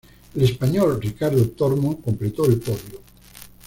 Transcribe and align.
El 0.33 0.41
español 0.41 0.99
Ricardo 0.99 1.47
Tormo' 1.51 2.01
completó 2.01 2.45
el 2.45 2.57
podio. 2.59 3.03